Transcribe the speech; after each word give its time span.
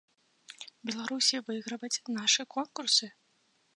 Беларусі 0.91 1.41
выйграваць 1.49 2.03
нашы 2.19 2.41
конкурсы? 2.57 3.05